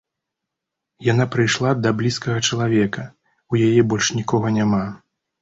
[1.07, 3.03] Яна прыйшла да блізкага чалавека,
[3.53, 4.83] у яе больш нікога няма.